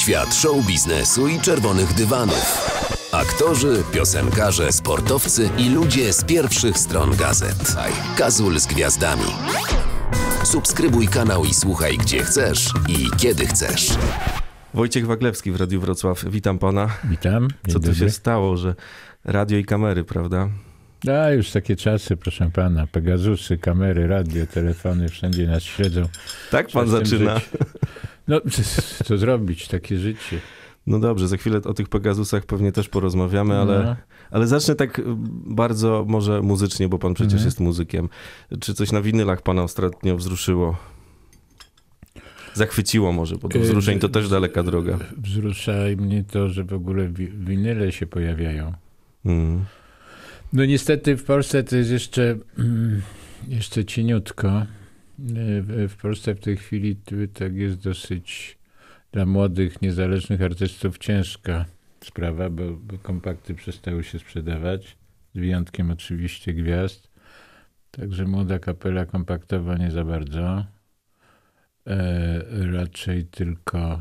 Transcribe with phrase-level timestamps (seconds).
[0.00, 2.70] Świat show biznesu i czerwonych dywanów.
[3.12, 7.76] Aktorzy, piosenkarze, sportowcy i ludzie z pierwszych stron gazet.
[8.16, 9.24] Kazul z gwiazdami.
[10.44, 13.88] Subskrybuj kanał i słuchaj gdzie chcesz i kiedy chcesz.
[14.74, 16.24] Wojciech Waglewski w Radiu Wrocław.
[16.30, 16.88] Witam pana.
[17.04, 17.48] Witam.
[17.68, 18.74] Co tu się stało, że
[19.24, 20.48] radio i kamery, prawda?
[21.08, 22.86] A, już takie czasy, proszę pana.
[22.86, 26.02] Pegazusy, kamery, radio, telefony, wszędzie nas śledzą.
[26.50, 27.34] Tak pan zaczyna.
[27.38, 27.48] żyć.
[28.28, 28.40] No,
[29.04, 30.38] co zrobić, takie życie.
[30.86, 33.96] No dobrze, za chwilę o tych Pegasusach pewnie też porozmawiamy, ale, No.
[34.30, 35.00] ale zacznę tak
[35.46, 37.46] bardzo może muzycznie, bo pan przecież Mhm.
[37.46, 38.08] jest muzykiem.
[38.60, 40.76] Czy coś na winylach pana ostatnio wzruszyło?
[42.54, 44.98] Zachwyciło może, bo do Y, wzruszeń to też daleka droga.
[45.16, 48.72] Wzrusza mnie to, że w ogóle wi- winyle się pojawiają.
[49.24, 49.64] Mm.
[50.52, 53.02] No niestety w Polsce to jest jeszcze, mm,
[53.48, 54.66] jeszcze cieniutko.
[55.82, 56.96] Y, W Polsce w tej chwili
[57.34, 58.58] tak jest dosyć
[59.12, 61.64] dla młodych, niezależnych artystów ciężka
[62.04, 64.96] sprawa, bo, bo kompakty przestały się sprzedawać,
[65.34, 67.10] z wyjątkiem oczywiście gwiazd.
[67.90, 70.64] Także młoda kapela kompaktowa nie za bardzo.
[71.86, 74.00] E, raczej tylko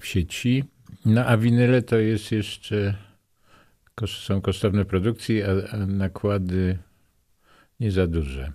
[0.00, 0.64] w sieci.
[1.04, 2.94] No a winyle to jest jeszcze
[4.06, 6.78] są kosztowne produkcje, a, a nakłady
[7.80, 8.52] nie za duże.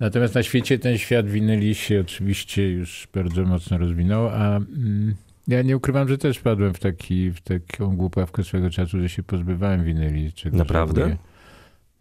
[0.00, 5.14] Natomiast na świecie ten świat winyli się oczywiście już bardzo mocno rozwinął, a mm,
[5.48, 9.22] ja nie ukrywam, że też wpadłem w, taki, w taką głupawkę swego czasu, że się
[9.22, 10.32] pozbywałem winyli.
[10.32, 11.16] czego Naprawdę?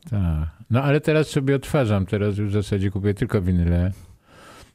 [0.10, 0.50] Tak.
[0.70, 3.92] No ale teraz sobie odtwarzam, teraz już w zasadzie kupuję tylko winyle.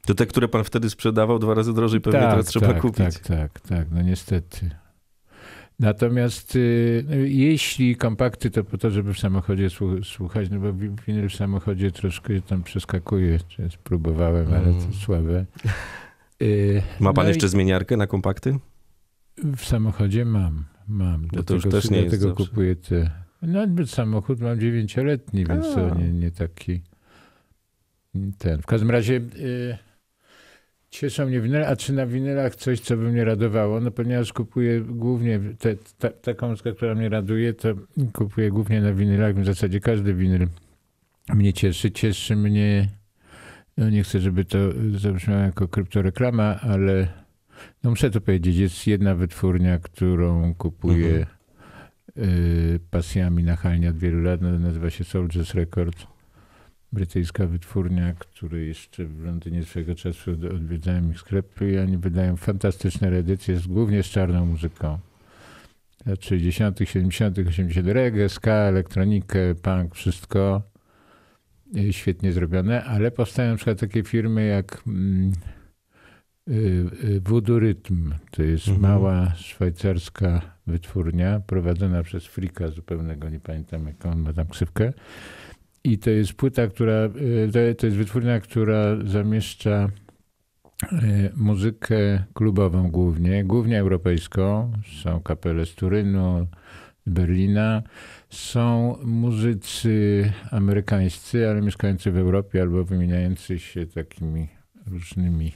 [0.05, 2.97] To te, które pan wtedy sprzedawał dwa razy drożej, pewnie teraz trzeba tak, kupić.
[2.97, 4.69] Tak, tak, tak, no niestety.
[5.79, 10.73] Natomiast y, no, jeśli kompakty, to po to, żeby w samochodzie słu- słuchać, no bo
[10.73, 14.85] wi- winyl w samochodzie troszkę tam przeskakuje, czy próbowałem, ale Mm.
[14.87, 15.45] to słabe.
[16.41, 18.59] Y, Ma pan no i jeszcze zmieniarkę na kompakty?
[19.37, 21.27] W samochodzie mam, mam.
[21.33, 22.45] Bo to już Dlatego, też nie jest dlatego zawsze.
[22.49, 23.11] kupuję te...
[23.41, 25.73] No samochód mam dziewięcioletni, więc A.
[25.75, 26.81] to nie, nie taki
[28.37, 28.61] ten.
[28.61, 29.77] W każdym razie y,
[30.89, 33.79] cieszą mnie winyle, a czy na winylach coś, co by mnie radowało?
[33.79, 37.69] No ponieważ kupuję głównie te, ta, taką muzykę, która mnie raduje, to
[38.13, 39.35] kupuję głównie na winylach.
[39.35, 40.47] W zasadzie każdy winyl
[41.33, 41.91] mnie cieszy.
[41.91, 42.87] Cieszy mnie,
[43.77, 44.57] no nie chcę, żeby to
[44.91, 47.07] zabrzmiało jako kryptoreklama, ale
[47.83, 51.25] no muszę to powiedzieć, jest jedna wytwórnia, którą kupuję
[52.17, 54.41] y, pasjami nachalnie od wielu lat.
[54.41, 56.18] Nazywa się Soldiers Records.
[56.93, 62.37] Brytyjska wytwórnia, który jeszcze w Londynie swego czasu od- odwiedzałem ich sklepy i oni wydają
[62.37, 64.99] fantastyczne reedycje, głównie z czarną muzyką.
[66.05, 67.87] Lat 60., 70., 80.
[67.87, 70.61] reggae, ska, elektronikę, punk, wszystko
[71.91, 75.31] świetnie zrobione, ale powstają na przykład takie firmy jak mm,
[76.49, 76.53] y,
[77.03, 78.13] y, Voodoo Rytm.
[78.31, 78.81] To jest Mhm.
[78.91, 84.93] mała szwajcarska wytwórnia prowadzona przez Frika zupełnego, nie pamiętam jaką on ma tam ksywkę.
[85.83, 87.09] I to jest płyta, która,
[87.47, 89.89] y, to- jest wytwórnia, która zamieszcza
[90.83, 94.71] y, muzykę klubową głównie, głównie europejską.
[95.03, 96.47] Są kapele z Turynu,
[97.05, 97.83] Berlina.
[98.29, 104.47] Są muzycy amerykańscy, ale mieszkający w Europie albo wymieniający się takimi
[104.87, 105.51] różnymi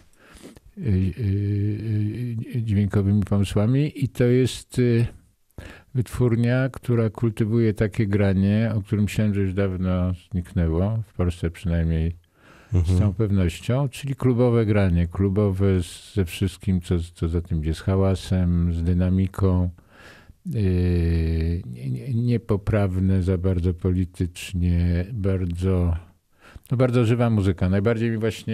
[0.78, 4.03] y, dźwiękowymi pomysłami.
[4.03, 4.81] I to jest
[5.95, 12.15] wytwórnia, która kultywuje takie granie, o którym myślałem, że już dawno zniknęło, w Polsce przynajmniej
[12.71, 12.99] z Mhm.
[12.99, 17.79] całą pewnością, czyli klubowe granie, klubowe z- ze wszystkim, co, co za tym idzie, z
[17.81, 19.69] hałasem, z dynamiką,
[20.45, 25.97] yy, nie- nie- niepoprawne za bardzo politycznie, bardzo,
[26.71, 27.69] no bardzo żywa muzyka.
[27.69, 28.53] Najbardziej mi właśnie,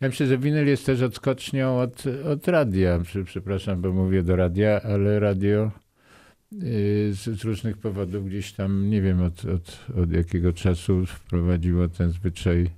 [0.00, 4.36] ja myślę, że winyl jest też odskocznią od, od radia, Prze- przepraszam, bo mówię do
[4.36, 5.70] radia, ale radio
[7.10, 12.10] z, z różnych powodów gdzieś tam, nie wiem od, od, od jakiego czasu wprowadziło ten
[12.10, 12.70] zwyczaj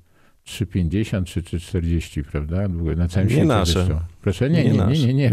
[0.47, 2.69] 3,50 czy 3,40, prawda?
[2.97, 3.73] Na całym Nie świecie nasze.
[3.73, 4.01] zresztą.
[4.23, 5.31] Proszę, nie, Nie nie, nie, nie, nie.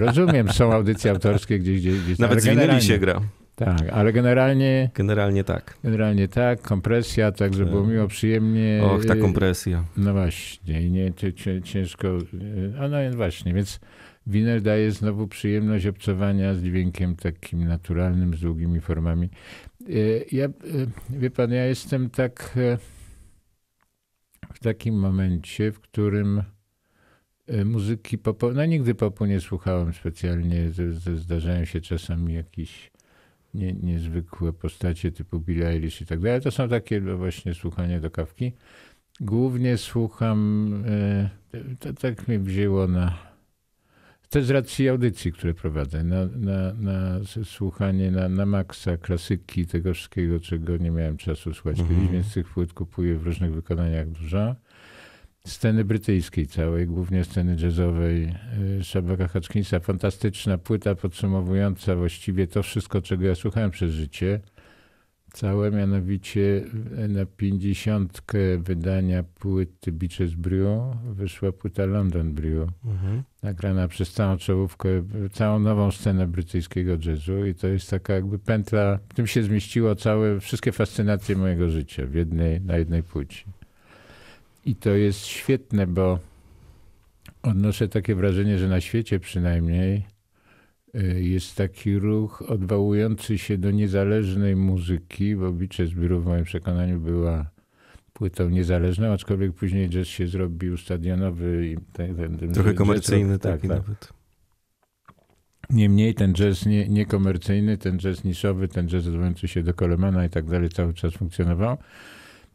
[0.00, 3.20] Rozumiem, są audycje autorskie gdzieś, gdzieś, gdzieś Nawet z winyli się gra.
[3.54, 5.78] Tak, ale generalnie, Generalnie tak.
[5.84, 8.80] generalnie tak, kompresja, tak, że było miło, przyjemnie.
[8.84, 9.84] Och, ta Y, kompresja.
[9.96, 13.80] No właśnie, nie, cię- cię- ciężko, y, a no właśnie, więc
[14.26, 19.30] winyl daje znowu przyjemność obcowania z dźwiękiem takim naturalnym, z długimi formami.
[19.88, 20.50] Y, Ja, y,
[21.10, 22.78] wie pan, ja jestem tak y,
[24.54, 26.42] w takim momencie, w którym
[27.64, 30.70] muzyki popu, no nigdy popu nie słuchałem specjalnie,
[31.14, 32.92] zdarzają się czasami jakieś
[33.54, 36.40] nie, niezwykłe postacie typu Billie Eilish i tak dalej.
[36.40, 38.52] To są takie no, właśnie słuchanie do kawki.
[39.20, 43.31] Głównie słucham, e, tak mnie wzięło na
[44.32, 49.94] też z racji audycji, które prowadzę, na, na, na słuchanie na, na maksa, klasyki, tego
[49.94, 51.96] wszystkiego, czego nie miałem czasu słuchać Mhm.
[52.00, 54.54] kiedyś, więc tych płyt kupuję w różnych wykonaniach dużo.
[55.46, 58.34] Sceny brytyjskiej całej, głównie sceny jazzowej,
[58.80, 59.80] y, Szabaka Hutchinsa.
[59.80, 64.40] Fantastyczna płyta podsumowująca właściwie to wszystko, czego ja słuchałem przez życie.
[65.32, 66.64] Całe mianowicie
[67.08, 73.22] na pięćdziesiątkę wydania płyty Beaches Brew wyszła płyta London Brew Mhm.
[73.42, 74.88] nagrana przez całą czołówkę,
[75.32, 79.94] całą nową scenę brytyjskiego jazzu i to jest taka jakby pętla, w tym się zmieściło
[79.94, 83.44] całe, wszystkie fascynacje mojego życia w jednej, na jednej płycie.
[84.64, 86.18] I to jest świetne, bo
[87.42, 90.02] odnoszę takie wrażenie, że na świecie przynajmniej
[91.16, 97.50] jest taki ruch odwołujący się do niezależnej muzyki, bo Beaches Brew w moim przekonaniu była
[98.12, 101.68] płytą niezależną, aczkolwiek później jazz się zrobił stadionowy.
[101.68, 104.12] I ten, ten, ten Trochę komercyjny rock- taki nawet.
[105.70, 110.30] Niemniej ten jazz nie, niekomercyjny, ten jazz niszowy, ten jazz odwołujący się do Colemana i
[110.30, 111.76] tak dalej cały czas funkcjonował.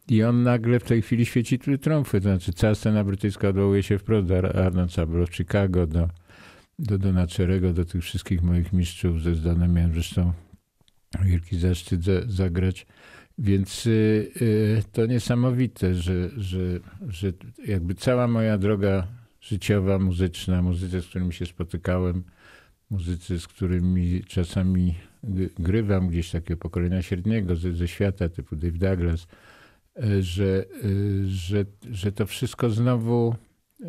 [0.10, 2.22] I on nagle w tej chwili świeci triumfy.
[2.22, 6.10] To znaczy cała scena brytyjska odwołuje się wprost do Ar- Arnold Sabro, Chicago, do,
[6.80, 9.22] do Dona Cherego, do tych wszystkich moich mistrzów.
[9.22, 10.34] Ze Zdanem miałem zresztą
[11.26, 12.86] wielki zaszczyt za, zagrać.
[13.38, 16.60] Więc y, y, to niesamowite, że, że,
[17.08, 17.34] że
[17.66, 19.08] jakby cała moja droga
[19.42, 22.24] życiowa, muzyczna, muzycy, z którymi się spotykałem,
[22.90, 24.96] muzycy, z którymi czasami
[25.60, 29.28] grywam gdzieś takiego pokolenia średniego ze, ze świata, typu Dave Douglas,
[29.96, 30.66] e, że,
[31.26, 33.36] że, że to wszystko znowu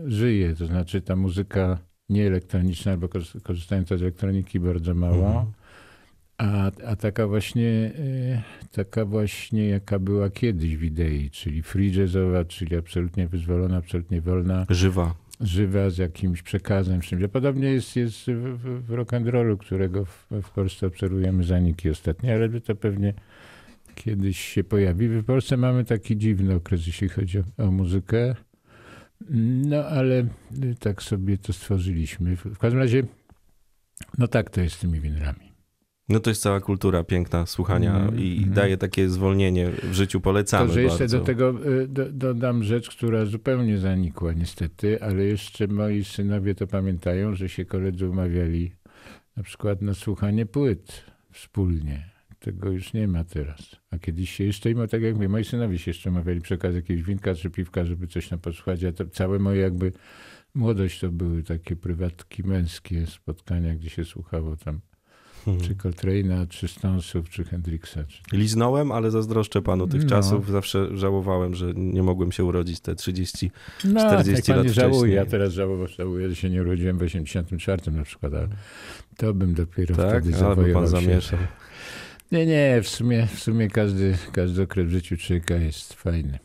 [0.07, 0.55] żyje.
[0.55, 3.09] To znaczy ta muzyka nieelektroniczna, albo
[3.43, 5.47] korzystająca z elektroniki bardzo mało, Mhm.
[6.39, 12.45] a, a taka właśnie, e, taka właśnie jaka była kiedyś w idei, czyli free jazzowa,
[12.45, 15.15] czyli absolutnie wyzwolona, absolutnie wolna Żywa.
[15.41, 17.23] żywa z jakimś przekazem, czymś.
[17.33, 22.61] Podobnie jest, jest w, w, w rock'n'rollu, którego w, w Polsce obserwujemy zaniki ostatnie, ale
[22.61, 23.15] to pewnie
[23.95, 25.09] kiedyś się pojawi.
[25.09, 28.35] W Polsce mamy taki dziwny okres, jeśli chodzi o, o muzykę.
[29.31, 30.27] No ale
[30.65, 32.37] y, tak sobie to stworzyliśmy.
[32.37, 33.03] W, każdym razie,
[34.19, 35.49] no tak to jest z tymi winylami.
[36.09, 38.55] No to jest cała kultura piękna słuchania Mhm, i mhm.
[38.55, 41.19] daje takie zwolnienie w życiu, polecamy To, że jeszcze bardzo.
[41.19, 46.67] do tego y, do, dodam rzecz, która zupełnie zanikła niestety, ale jeszcze moi synowie to
[46.67, 48.73] pamiętają, że się koledzy umawiali
[49.37, 52.18] na przykład na słuchanie płyt wspólnie.
[52.41, 53.77] Tego już nie ma teraz.
[53.91, 56.77] A kiedyś się jeszcze, im, tak jak mówię, moi synowie się jeszcze umawiali przy okazji
[56.77, 59.93] jakiegoś winka czy piwka, żeby coś na posłuchać, a to całe moje jakby
[60.55, 64.81] młodość to były takie prywatki męskie spotkania, gdzie się słuchało tam
[65.47, 65.69] Mhm.
[65.69, 67.97] czy Coltrane'a, czy Stonesów, czy Hendrixa.
[68.09, 68.37] Czy...
[68.37, 70.09] Liznąłem, ale zazdroszczę panu tych No.
[70.09, 70.51] czasów.
[70.51, 73.51] Zawsze żałowałem, że nie mogłem się urodzić te 30.
[73.85, 75.15] No, 40 jak pan lat wcześniej.
[75.15, 78.49] Ja teraz żałuję, żałuję, że się nie urodziłem w 84 na przykład, ale
[79.17, 81.37] to bym dopiero Tak, wtedy zawojował pan się.
[82.33, 86.39] Nie, nie, w sumie, w sumie każdy, każdy okres w życiu człowieka jest fajny.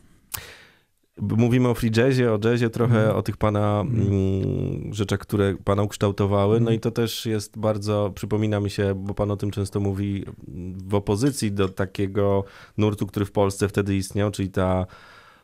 [1.20, 3.16] Mówimy o free jazzie, o jazzie, trochę Mhm.
[3.16, 6.54] o tych pana mm, rzeczach, które pana ukształtowały.
[6.54, 6.76] No Mhm.
[6.76, 10.24] i to też jest bardzo, przypomina mi się, bo pan o tym często mówi,
[10.86, 12.44] w opozycji do takiego
[12.78, 14.86] nurtu, który w Polsce wtedy istniał, czyli ta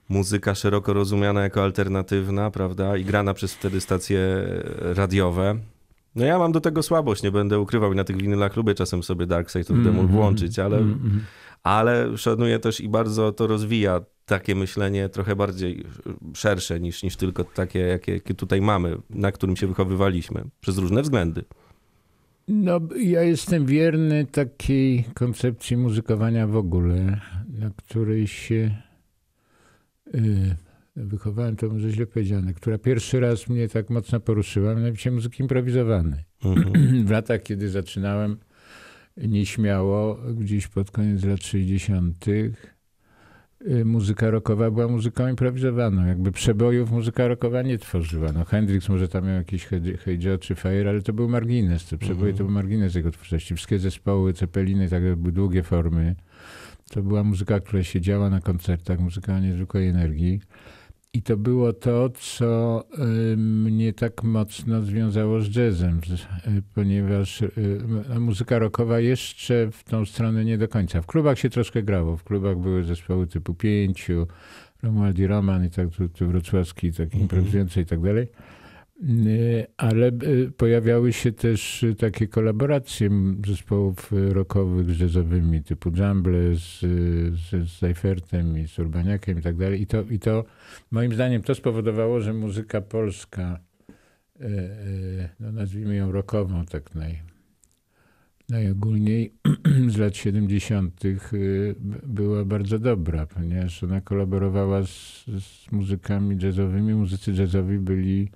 [0.09, 4.19] muzyka szeroko rozumiana jako alternatywna, prawda, i grana przez wtedy stacje
[4.81, 5.57] radiowe.
[6.15, 9.03] No ja mam do tego słabość, nie będę ukrywał i na tych winylach lubię czasem
[9.03, 10.09] sobie Dark Side of the Moon Mhm.
[10.09, 11.21] włączyć, ale Mm, mm.
[11.63, 15.85] ale szanuję też i bardzo to rozwija takie myślenie trochę bardziej
[16.35, 21.03] szersze niż, niż tylko takie, jakie, jakie tutaj mamy, na którym się wychowywaliśmy, przez różne
[21.03, 21.45] względy.
[22.49, 28.75] No, ja jestem wierny takiej koncepcji muzykowania w ogóle, na której się
[30.15, 30.57] y,
[31.01, 36.25] wychowałem, to może źle powiedziane, która pierwszy raz mnie tak mocno poruszyła, mianowicie muzyki improwizowanej.
[36.45, 36.73] Mhm.
[37.07, 38.37] w latach, kiedy zaczynałem
[39.17, 46.07] nieśmiało, gdzieś pod koniec lat 60., y, muzyka rockowa była muzyką improwizowaną.
[46.07, 48.33] Jakby przebojów muzyka rockowa nie tworzyła.
[48.33, 49.43] No Hendrix może tam miał
[50.05, 51.87] Hey Joe czy Fire, ale to był margines.
[51.87, 52.37] Te przeboje Mhm.
[52.37, 53.55] to był margines jego twórczości.
[53.55, 56.17] Wszystkie zespoły, cepeliny, tak jakby długie formy.
[56.91, 60.41] To była muzyka, która się działa na koncertach, muzyka o niezwykłej energii.
[61.13, 62.85] I to było to, co
[63.37, 66.01] mnie tak mocno związało z jazzem,
[66.47, 71.03] y, ponieważ m- muzyka rockowa jeszcze w tą stronę nie do końca.
[71.03, 72.17] W klubach się troszkę grało.
[72.17, 74.27] W klubach były zespoły typu Pięciu,
[74.83, 77.23] Romualdi Roman i tak, tu, tu wrocławski, taki Mhm.
[77.23, 78.27] improwizujący i tak dalej.
[79.09, 83.11] Y, Ale y, pojawiały się też y, takie kolaboracje
[83.47, 86.81] zespołów rockowych z jazzowymi, typu Jumble z,
[87.39, 89.83] z, z Seifertem i z Urbaniakiem i tak dalej.
[89.83, 90.45] I to, I to
[90.91, 93.61] moim zdaniem to spowodowało, że muzyka polska
[95.41, 97.23] no nazwijmy ją rockową, tak naj,
[98.49, 99.35] najogólniej
[99.89, 101.05] z lat 70.
[101.05, 101.75] y,
[102.07, 106.95] była bardzo dobra, ponieważ ona kolaborowała z, z muzykami jazzowymi.
[106.95, 108.31] Muzycy jazzowi byli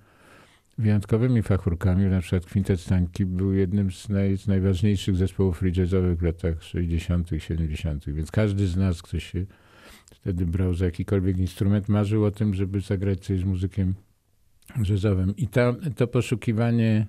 [0.78, 2.04] wyjątkowymi fachurkami.
[2.04, 6.62] Na przykład Quintet Stanki był jednym z, naj, z najważniejszych zespołów free jazzowych w latach
[6.62, 9.46] 60., 70., więc każdy z nas, kto się
[10.10, 13.94] wtedy brał za jakikolwiek instrument, marzył o tym, żeby zagrać coś z muzykiem
[14.88, 15.36] jazzowym.
[15.36, 17.06] I to, to poszukiwanie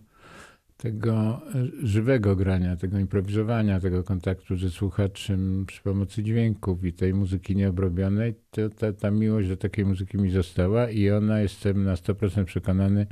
[0.86, 1.42] tego
[1.84, 8.36] żywego grania, tego improwizowania, tego kontaktu ze słuchaczem przy pomocy dźwięków i tej muzyki nieobrobionej,
[8.52, 13.08] to ta, ta miłość do takiej muzyki mi została i ona, jestem na 100% przekonany,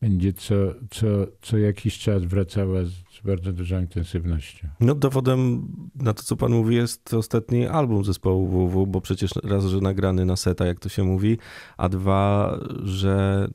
[0.00, 0.54] będzie co,
[0.90, 1.06] co,
[1.42, 4.68] co jakiś czas wracała z, z bardzo dużą intensywnością.
[4.80, 9.64] No dowodem na to, co pan mówi, jest ostatni album zespołu WW, bo przecież raz,
[9.64, 11.38] że nagrany na seta, jak to się mówi,
[11.76, 13.48] a dwa, że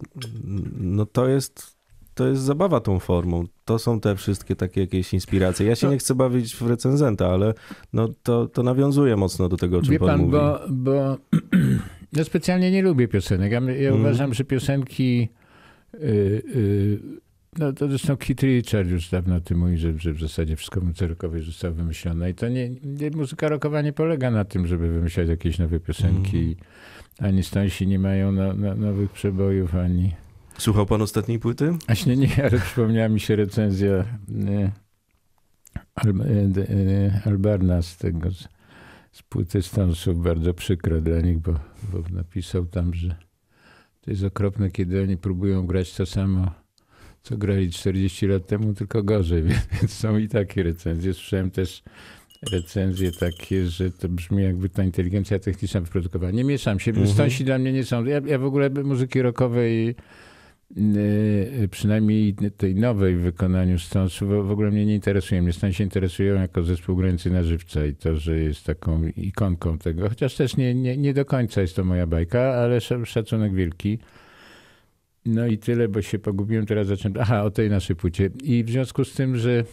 [0.77, 1.79] no to jest
[2.20, 3.44] to jest zabawa tą formą.
[3.66, 5.66] To są te wszystkie takie jakieś inspiracje.
[5.68, 5.94] Ja się No.
[5.94, 7.54] nie chcę bawić w recenzenta, ale
[7.94, 10.32] no to, to nawiązuje mocno do tego, o czym Wie pan, pan, mówi.
[10.32, 11.18] bo, bo
[12.18, 13.52] ja specjalnie nie lubię piosenek.
[13.52, 14.02] Ja, ja Mm.
[14.02, 15.30] uważam, że piosenki.
[15.94, 15.98] y,
[16.56, 17.00] y,
[17.60, 20.82] no to zresztą Keith Richard już dawno o tym mówi, że, że w zasadzie wszystko
[20.82, 22.30] w muzyce rockowej zostało wymyślone.
[22.30, 26.38] I to nie, nie, muzyka rockowa nie polega na tym, żeby wymyślać jakieś nowe piosenki.
[26.38, 26.56] Mm.
[27.30, 30.12] Ani Stonesi nie mają no, no, nowych przebojów, ani.
[30.60, 31.74] Słuchał pan ostatniej płyty?
[31.88, 34.06] Właśnie nie, ale przypomniała mi się recenzja
[35.96, 38.48] Al, e, e, Albarna z tego, z,
[39.12, 41.54] z płyty Stonesów, bardzo przykro dla nich, bo,
[41.94, 43.16] bo napisał tam, że
[44.01, 46.51] to jest okropne, kiedy oni próbują grać to samo,
[47.24, 51.13] co grali 40 lat temu, tylko gorzej, więc są i takie recenzje.
[51.13, 51.84] Słyszałem też
[52.51, 56.32] recenzje takie, że to brzmi jakby ta inteligencja techniczna wyprodukowała.
[56.32, 57.08] Nie mieszam się, Mhm.
[57.08, 58.06] Stonesi dla mnie nie są.
[58.06, 59.96] Ja, ja w ogóle muzyki rockowej
[61.72, 65.42] przynajmniej tej nowej w wykonaniu Stonesów w ogóle mnie nie interesuje.
[65.42, 70.10] Mnie Stonesi interesują jako zespół grający na żywca i to, że jest taką ikonką tego.
[70.10, 74.00] Chociaż też nie, nie, nie do końca jest to moja bajka, ale sz- szacunek wielki.
[75.26, 76.66] No i tyle, bo się pogubiłem.
[76.66, 77.18] Teraz zacząłem...
[77.20, 78.30] Aha, o tej naszej płycie.
[78.44, 79.64] I w związku z tym, że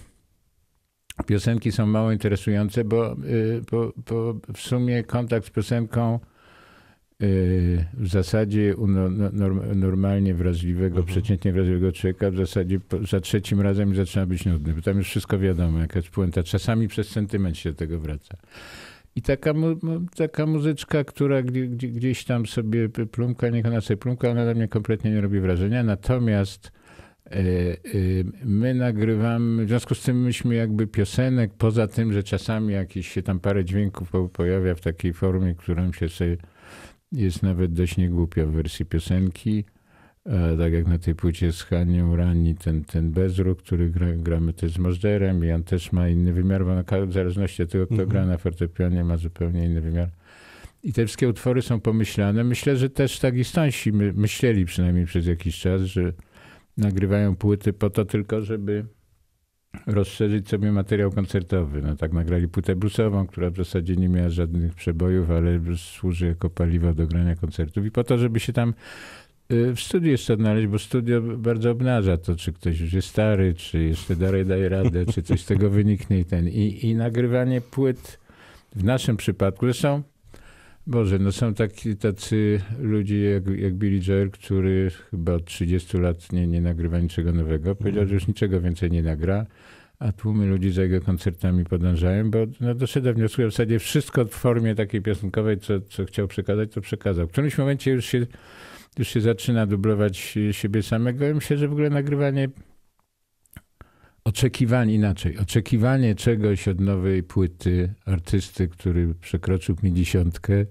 [1.27, 6.21] piosenki są mało interesujące, bo, y, bo, bo w sumie kontakt z piosenką
[7.95, 11.07] w zasadzie no, no, norm- normalnie wrażliwego, Mhm.
[11.07, 12.81] przeciętnie wrażliwego człowieka w zasadzie
[13.11, 16.43] za trzecim razem zaczyna być nudny, bo tam już wszystko wiadomo, jaka jest puenta.
[16.43, 18.37] Czasami przez sentyment się do tego wraca.
[19.17, 19.77] I taka, mu,
[20.17, 24.55] taka muzyczka, która gdzie, gdzie, gdzieś tam sobie plumka, niech ona sobie plumka, ona na
[24.55, 25.83] mnie kompletnie nie robi wrażenia.
[25.83, 26.73] Natomiast
[27.27, 27.77] e, e,
[28.45, 33.23] my nagrywamy, w związku z tym myśmy jakby piosenek, poza tym, że czasami jakieś się
[33.23, 36.37] tam parę dźwięków po- pojawia w takiej formie, którą się sobie
[37.17, 39.65] jest nawet dość niegłupia w wersji piosenki.
[40.27, 44.53] E, tak jak na tej płycie z Hanią Rani, ten, ten bezruch, który gra, gramy
[44.53, 47.87] też z Możderem i on też ma inny wymiar, bo na, w zależności od tego,
[47.87, 48.09] kto Mhm.
[48.09, 50.09] gra na fortepianie, ma zupełnie inny wymiar.
[50.83, 52.45] I te wszystkie utwory są pomyślane.
[52.45, 53.35] Myślę, że też tak
[53.87, 56.13] i my, myśleli przynajmniej przez jakiś czas, że
[56.77, 58.85] nagrywają płyty po to tylko, żeby
[59.87, 61.83] rozszerzyć sobie materiał koncertowy.
[61.83, 66.51] No tak nagrali płytę bluesową, która w zasadzie nie miała żadnych przebojów, ale służy jako
[66.51, 68.75] paliwo do grania koncertów i po to, żeby się tam
[69.53, 73.55] y, w studiu jeszcze odnaleźć, bo studio bardzo obnaża to, czy ktoś już jest stary,
[73.55, 76.49] czy jeszcze dalej daje radę, czy coś z tego wyniknie i ten.
[76.49, 78.19] I, i nagrywanie płyt
[78.77, 80.03] w naszym przypadku, zresztą
[80.87, 86.33] Boże, no są taki, tacy ludzie jak, jak Billy Joel, który chyba od 30 lat
[86.33, 87.75] nie, nie nagrywa niczego nowego.
[87.75, 89.47] Powiedział, że już niczego więcej nie nagra,
[89.99, 93.79] a tłumy ludzi za jego koncertami podążają, bo no, doszedł do wniosku, że w zasadzie
[93.79, 97.27] wszystko w formie takiej piosenkowej, co, co chciał przekazać, to przekazał.
[97.27, 98.27] W którymś momencie już się,
[98.99, 101.25] już się zaczyna dublować siebie samego.
[101.25, 102.49] Ja myślę, że w ogóle nagrywanie
[104.27, 110.65] oczekiwanie inaczej, oczekiwanie czegoś od nowej płyty artysty, który przekroczył pięćdziesiątkę,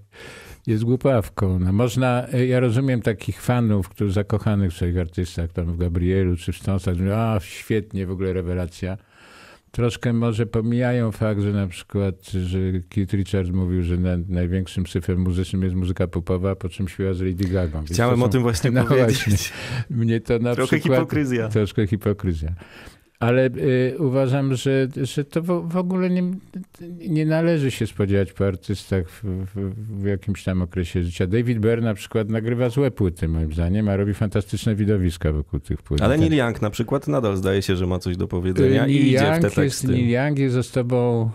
[0.66, 1.58] jest głupawką.
[1.58, 6.52] No można, ja rozumiem takich fanów, którzy zakochanych w swoich artystach, tam w Gabrielu czy
[6.52, 8.96] w Stonesach, że mówią, a świetnie, w ogóle rewelacja.
[9.70, 12.58] Troszkę może pomijają fakt, że na przykład, że
[12.88, 17.20] Keith Richards mówił, że na, największym syfem muzycznym jest muzyka popowa, po czym śpiewa z
[17.20, 17.82] Lady Gaga.
[17.86, 19.24] Chciałem to o są- tym właśnie no powiedzieć.
[19.28, 19.56] właśnie.
[19.90, 20.98] Mnie to na Trochę przykład...
[20.98, 21.48] hipokryzja.
[21.48, 22.54] Troszkę hipokryzja.
[23.20, 26.22] Ale y, uważam, że, że to w, w ogóle nie,
[27.08, 31.26] nie należy się spodziewać po artystach w, w, w jakimś tam okresie życia.
[31.26, 35.82] David Byrne na przykład nagrywa złe płyty, moim zdaniem, a robi fantastyczne widowiska wokół tych
[35.82, 36.02] płyt.
[36.02, 36.20] Ale Tak.
[36.20, 39.06] Neil Young na przykład nadal zdaje się, że ma coś do powiedzenia Y, i Neil
[39.06, 39.88] idzie w Young te jest, teksty.
[39.88, 41.30] Neil Young jest ze sobą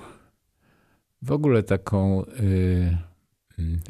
[1.21, 2.97] w ogóle taką y,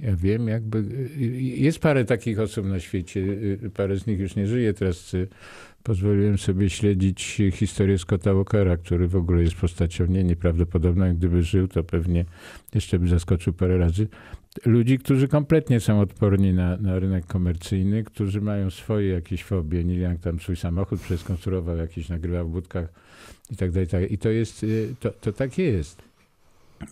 [0.04, 0.78] ja wiem, jakby.
[0.78, 3.26] Y, jest parę takich osób na świecie,
[3.74, 4.74] parę z nich już nie żyje.
[4.74, 5.16] Teraz
[5.84, 11.16] pozwoliłem sobie śledzić historię Scotta Walkera, który w ogóle jest postacią nie, nieprawdopodobną.
[11.16, 12.26] Gdyby żył, to pewnie
[12.76, 14.08] jeszcze by zaskoczył parę razy.
[14.66, 19.84] Ludzi, którzy kompletnie są odporni na, na rynek komercyjny, którzy mają swoje jakieś fobie.
[19.84, 22.90] Neil Young tam swój samochód przeskonstruował, jakiś nagrywał w budkach
[23.52, 23.88] i tak dalej.
[23.88, 24.12] Tak.
[24.12, 26.11] I to jest, y, to, to tak jest.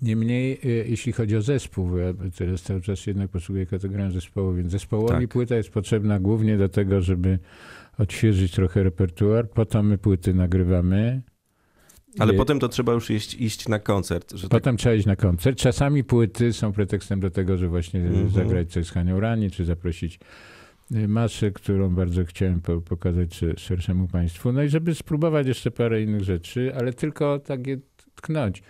[0.01, 4.71] Niemniej, y, jeśli chodzi o zespół, ja teraz cały czas jednak posługuję kategorią zespołu, więc
[4.71, 5.29] zespołowi tak.
[5.29, 7.39] płyta jest potrzebna głównie do tego, żeby
[7.97, 9.49] odświeżyć trochę repertuar.
[9.49, 11.21] Po to my płyty nagrywamy.
[12.19, 14.41] Ale potem to trzeba już iść, iść na koncert.
[14.41, 14.79] Tak- potem tak...
[14.79, 15.57] trzeba iść na koncert.
[15.57, 18.29] Czasami płyty są pretekstem do tego, że właśnie -hmm.
[18.29, 20.19] zagrać coś z Hanią Rani, czy zaprosić
[20.91, 24.51] y, masę, którą bardzo chciałem pokazać szerszemu państwu.
[24.51, 27.77] No i żeby spróbować jeszcze parę innych rzeczy, ale tylko tak je
[28.15, 28.63] tknąć.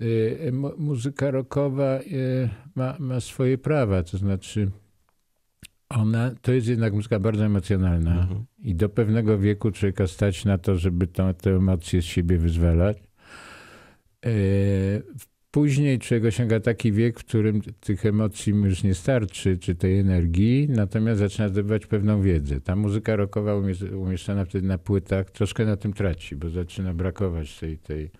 [0.00, 4.70] Y, muzyka rockowa y, ma, ma swoje prawa, to znaczy
[5.88, 8.44] ona, to jest jednak muzyka bardzo emocjonalna mhm.
[8.58, 12.98] i do pewnego wieku człowieka stać na to, żeby to, te emocje z siebie wyzwalać.
[14.26, 14.30] E,
[15.50, 20.68] później człowiek osiąga taki wiek, w którym tych emocji już nie starczy, czy tej energii,
[20.70, 22.60] natomiast zaczyna zdobywać pewną wiedzę.
[22.60, 23.54] Ta muzyka rockowa
[23.92, 28.10] umieszczona wtedy na płytach troszkę na tym traci, bo zaczyna brakować tej, tej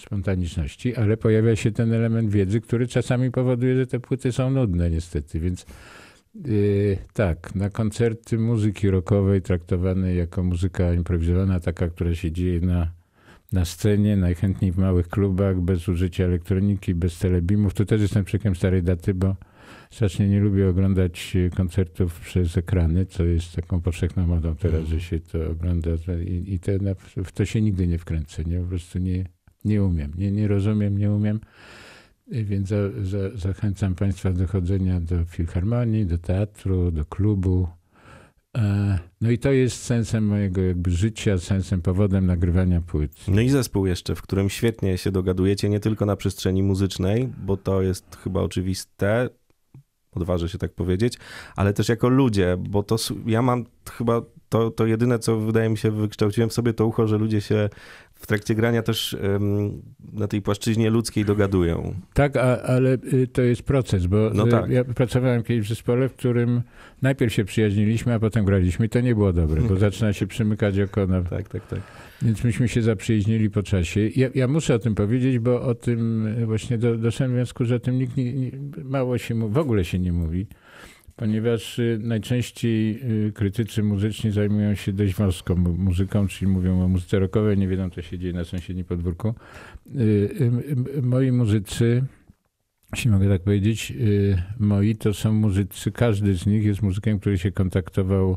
[0.00, 4.90] spontaniczności, ale pojawia się ten element wiedzy, który czasami powoduje, że te płyty są nudne
[4.90, 5.66] niestety, więc
[6.46, 12.92] Yy, tak, na koncerty muzyki rockowej traktowanej jako muzyka improwizowana, taka, która się dzieje na,
[13.52, 17.74] na scenie, najchętniej w małych klubach, bez użycia elektroniki, bez telebimów.
[17.74, 19.36] To też jestem człowiekiem starej daty, bo
[19.90, 25.20] strasznie nie lubię oglądać koncertów przez ekrany, co jest taką powszechną modą teraz, że się
[25.20, 25.90] to ogląda
[26.26, 26.58] i,
[27.16, 28.44] i w to się nigdy nie wkręcę.
[28.44, 28.60] Nie?
[28.60, 29.24] Po prostu nie,
[29.68, 31.40] nie umiem, nie, nie rozumiem, nie umiem.
[32.30, 37.68] Więc za, za, zachęcam Państwa do chodzenia do filharmonii, do teatru, do klubu.
[38.56, 43.12] E, no i to jest sensem mojego jakby życia, sensem, powodem nagrywania płyt.
[43.28, 47.56] No i zespół jeszcze, w którym świetnie się dogadujecie, nie tylko na przestrzeni muzycznej, bo
[47.56, 49.28] to jest chyba oczywiste,
[50.12, 51.18] odważę się tak powiedzieć,
[51.56, 55.78] ale też jako ludzie, bo to ja mam chyba to, to jedyne, co wydaje mi
[55.78, 57.68] się, wykształciłem w sobie to ucho, że ludzie się
[58.18, 59.16] w trakcie grania też
[60.12, 61.94] na tej płaszczyźnie ludzkiej dogadują.
[62.14, 64.70] Tak, a, ale y, to jest proces, bo no y, tak.
[64.70, 66.62] ja pracowałem kiedyś w zespole, w którym
[67.02, 70.78] najpierw się przyjaźniliśmy, a potem graliśmy i to nie było dobre, bo zaczyna się przymykać
[70.78, 71.22] oko na...
[71.22, 71.80] Tak, tak, tak.
[72.22, 74.08] Więc myśmy się zaprzyjaźnili po czasie.
[74.16, 77.78] Ja, ja muszę o tym powiedzieć, bo o tym właśnie do, doszedłem wniosku, że o
[77.78, 78.50] tym nikt nie, nie,
[78.84, 80.46] mało się w ogóle się nie mówi
[81.18, 87.18] ponieważ y, najczęściej y, krytycy muzyczni zajmują się dość wąską muzyką, czyli mówią o muzyce
[87.18, 89.34] rockowej, nie wiedzą, co się dzieje na sąsiednim podwórku.
[89.96, 90.50] Y,
[91.02, 92.04] moi muzycy,
[92.94, 93.92] jeśli mogę tak powiedzieć,
[94.58, 98.36] moi to są muzycy, każdy z nich jest muzykiem, który się kontaktował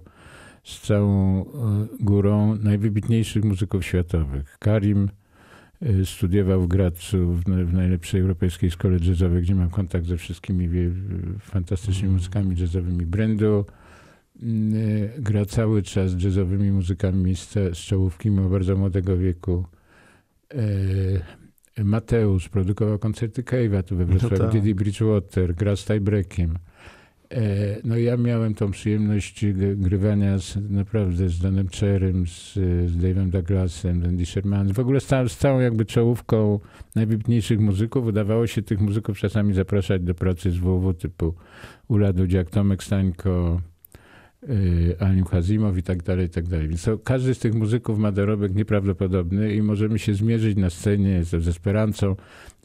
[0.63, 1.45] z całą
[1.99, 4.57] górą najwybitniejszych muzyków światowych.
[4.59, 5.09] Karim
[6.05, 10.69] studiował w Gracu w, najlepszej europejskiej szkole jazzowej, gdzie mam kontakt ze wszystkimi
[11.39, 12.13] fantastycznymi mm.
[12.13, 13.05] muzykami jazzowymi.
[13.05, 13.65] Brendo
[14.43, 19.65] y, gra cały czas jazzowymi muzykami z, z czołówki, bardzo młodego wieku.
[20.53, 21.21] Y,
[21.83, 26.57] Mateusz produkował koncerty Cave'a tu we no Wrocławiu, no Didi Bridgewater, gra z Tiebreakiem.
[27.31, 32.53] E, no ja miałem tą przyjemność grywania z, naprawdę z Donem Cherem, z,
[32.89, 36.59] z Dave'em Douglasem, Andy Sherman, w ogóle z, z, całą jakby czołówką
[36.95, 38.05] najwybitniejszych muzyków.
[38.05, 41.33] Udawało się tych muzyków czasami zapraszać do pracy z WW typu
[41.87, 43.61] Ula Dudziak, Tomek Stańko,
[44.47, 46.67] yy, Alim Hazimow i tak dalej, i tak dalej.
[46.67, 51.23] Więc to, każdy z tych muzyków ma dorobek nieprawdopodobny i możemy się zmierzyć na scenie
[51.23, 52.15] z, z Esperancą,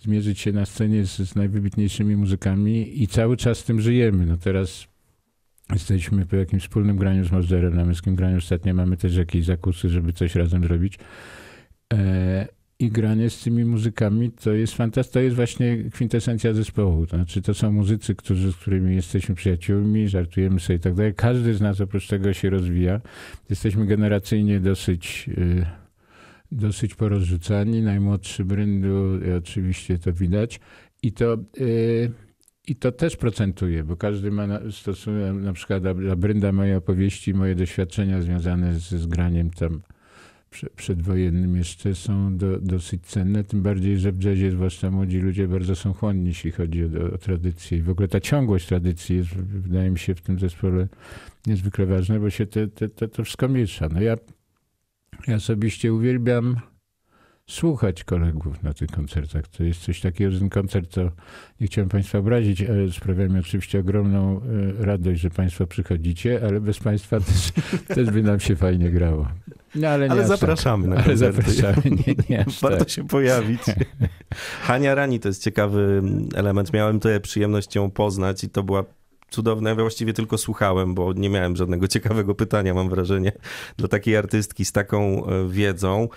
[0.02, 4.26] zmierzyć się na scenie z, z najwybitniejszymi muzykami i cały czas z tym żyjemy.
[4.26, 4.86] No teraz
[5.72, 9.88] jesteśmy po jakimś wspólnym graniu z Mozderem, na męskim graniu ostatnio mamy też jakieś zakusy,
[9.88, 10.98] żeby coś razem zrobić.
[11.92, 17.06] E, I granie z tymi muzykami to jest fantastyczne, to jest właśnie kwintesencja zespołu.
[17.06, 21.14] To znaczy to są muzycy, którzy, z którymi jesteśmy przyjaciółmi, żartujemy sobie i tak dalej.
[21.14, 23.00] Każdy z nas oprócz tego się rozwija.
[23.50, 25.30] Jesteśmy generacyjnie dosyć...
[25.38, 25.66] Y,
[26.52, 27.82] dosyć porozrzucani.
[27.82, 30.60] Najmłodszy Bryndu, oczywiście to widać.
[31.02, 32.12] I to, yy,
[32.66, 37.54] I to też procentuje, bo każdy ma stosunek, na przykład dla Brynda moje opowieści, moje
[37.54, 39.82] doświadczenia związane z, z graniem tam
[40.76, 45.76] przedwojennym jeszcze są do, dosyć cenne, tym bardziej, że w jazzie zwłaszcza młodzi ludzie bardzo
[45.76, 47.78] są chłonni, jeśli chodzi o, o tradycję.
[47.78, 50.88] I w ogóle ta ciągłość tradycji jest, wydaje mi się, w tym zespole
[51.46, 53.88] niezwykle ważna, bo się te, te, te, to wszystko miesza.
[53.88, 54.16] No ja
[55.26, 56.56] ja osobiście uwielbiam
[57.46, 59.48] słuchać kolegów na tych koncertach.
[59.48, 61.10] To jest coś takiego, że ten koncert, to
[61.60, 64.40] nie chciałem Państwa obrazić, ale sprawia mi oczywiście ogromną
[64.80, 67.52] e, radość, że Państwo przychodzicie, ale bez Państwa też,
[67.96, 69.28] też by nam się fajnie grało.
[69.76, 70.96] No, ale, ale zapraszamy tak.
[70.96, 71.42] na koncerty.
[71.44, 72.90] Ale zapraszamy, nie, nie Warto tak.
[72.90, 73.60] się pojawić.
[74.66, 76.02] Hania Rani to jest ciekawy
[76.34, 76.72] element.
[76.72, 78.84] Miałem tę przyjemność ją poznać i to była
[79.30, 79.70] cudowne.
[79.70, 83.32] Ja właściwie tylko słuchałem, bo nie miałem żadnego ciekawego pytania, mam wrażenie,
[83.76, 86.08] dla takiej artystki z taką e, wiedzą.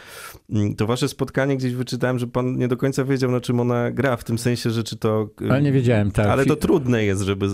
[0.50, 3.92] Mm, to wasze spotkanie gdzieś wyczytałem, że pan nie do końca wiedział, na czym ona
[3.92, 5.30] gra, w tym sensie, że czy to...
[5.42, 6.28] E, ale nie wiedziałem, tak.
[6.28, 7.48] Ale to trudne jest, żeby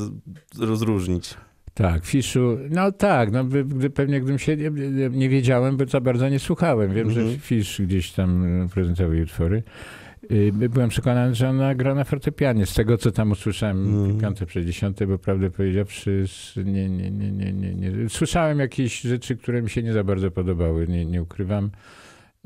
[0.60, 1.36] rozróżnić.
[1.75, 4.71] Tak, Fiszu, no tak, no gdy, pewnie gdybym się nie,
[5.09, 6.93] nie wiedziałem, bo za bardzo nie słuchałem.
[6.93, 7.39] Wiem, że mhm.
[7.39, 9.63] Fisz gdzieś tam prezentował jej utwory.
[10.31, 12.65] Y, byłem przekonany, że ona gra na fortepianie.
[12.65, 14.19] Z tego, co tam usłyszałem, mm.
[14.19, 16.25] piąte przez dziesiąte, bo prawdę powiedziawszy,
[16.65, 18.09] nie, nie, nie, nie, nie, nie.
[18.09, 21.69] Słyszałem jakieś rzeczy, które mi się nie za bardzo podobały, nie, nie ukrywam.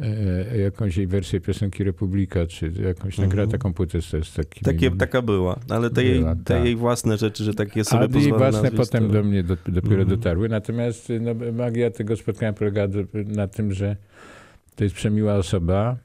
[0.01, 3.29] E, jakąś jej wersję piosenki Republika, czy jakąś mm.
[3.29, 4.63] nagrała taką płytę z, z takim...
[4.63, 6.65] Takie, taka była, ale te, była, jej, te tak.
[6.65, 9.13] jej własne rzeczy, że takie sobie A jej własne potem to...
[9.13, 10.07] do mnie do, dopiero mm.
[10.07, 10.49] dotarły.
[10.49, 12.88] Natomiast no, magia tego spotkania polega
[13.25, 13.95] na tym, że
[14.75, 15.97] to jest przemiła osoba,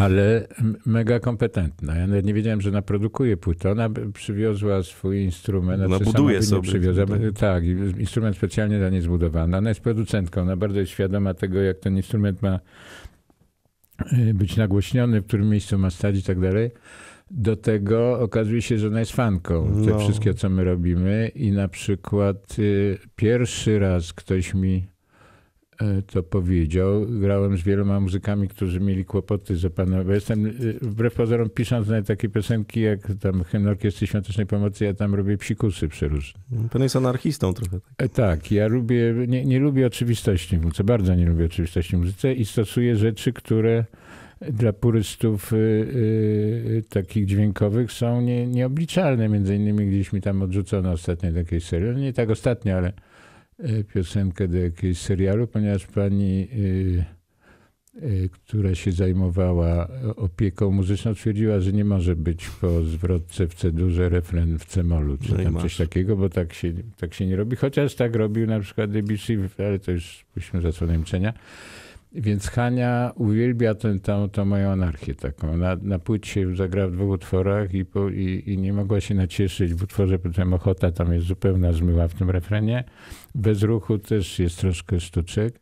[0.00, 0.48] ale
[0.86, 1.96] mega kompetentna.
[1.96, 3.70] Ja nawet nie wiedziałem, że ona produkuje płytę.
[3.70, 5.82] Ona przywiozła swój instrument.
[5.82, 6.62] Ona znaczy buduje sobie.
[6.62, 7.04] Przywiozła.
[7.38, 7.64] Tak,
[7.98, 9.56] instrument specjalnie dla niej zbudowany.
[9.56, 10.40] Ona jest producentką.
[10.40, 12.60] Ona bardzo jest świadoma tego, jak ten instrument ma
[14.12, 16.70] y, być nagłośniony, w którym miejscu ma stać i tak dalej.
[17.30, 19.84] Do tego okazuje się, że ona jest fanką no.
[19.84, 21.30] tego wszystkiego, co my robimy.
[21.34, 24.86] I na przykład y, pierwszy raz ktoś mi
[26.06, 27.06] to powiedział.
[27.06, 30.12] Grałem z wieloma muzykami, którzy mieli kłopoty z opanowaniem.
[30.12, 30.50] Jestem, e,
[30.82, 35.38] wbrew pozorom, pisząc nawet takie piosenki, jak tam hymn Orkiestry Świątecznej Pomocy, ja tam robię
[35.38, 36.40] psikusy przeróżne.
[36.72, 37.80] Pan jest anarchistą trochę.
[37.80, 41.96] Tak, e, tak ja lubię, nie, nie lubię oczywistości w muzyce, bardzo nie lubię oczywistości
[41.96, 43.84] w muzyce i stosuję rzeczy, które
[44.52, 49.28] dla purystów y, y, takich dźwiękowych są nie, nieobliczalne.
[49.28, 51.88] Między innymi gdzieś mi tam odrzucono ostatnio takiej serii.
[51.88, 52.92] No nie tak ostatnio, ale E,
[53.94, 56.48] piosenkę do jakiegoś serialu, ponieważ pani,
[57.96, 63.54] e, e, która się zajmowała opieką muzyczną, twierdziła, że nie może być po zwrotce w
[63.54, 67.36] C-durze refren w C-molu, czy no tam coś takiego, bo tak się, tak się nie
[67.36, 67.56] robi.
[67.56, 71.32] Chociaż tak robił na przykład Debussy, ale to już puśćmy za słonem milczenia.
[72.12, 75.56] Więc Hania uwielbia tę, tą, tą moją anarchię taką.
[75.56, 79.74] Na, na płycie zagrała w dwóch utworach i, po, i, i, nie mogła się nacieszyć.
[79.74, 82.84] W utworze potem Ochota tam jest zupełna zmyła w tym refrenie.
[83.34, 85.60] Bez ruchu też jest troszkę sztuczek.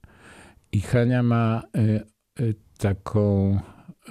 [0.73, 2.01] I Hania ma y,
[2.41, 3.55] y, taką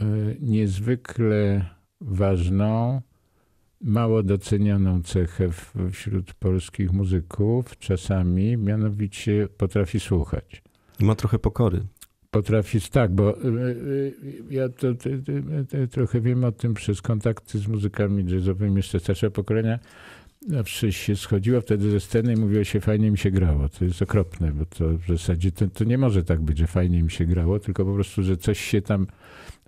[0.02, 1.66] y, niezwykle
[2.02, 3.02] ważną,
[3.82, 10.64] mało docenioną cechę w, wśród polskich muzyków czasami, mianowicie potrafi słuchać.
[11.00, 11.82] I ma trochę pokory
[12.32, 14.14] potrafić, tak, bo y, y,
[14.50, 15.10] ja to, to,
[15.70, 19.80] to, trochę wiem o tym przez kontakty z muzykami jazzowymi jeszcze starszego pokolenia.
[20.48, 23.70] Zawsze się schodziło wtedy ze sceny i mówiło się, fajnie mi się grało.
[23.70, 27.04] To jest okropne, bo to w zasadzie to, to nie może tak być, że fajnie
[27.04, 29.08] mi się grało, tylko po prostu, że coś się tam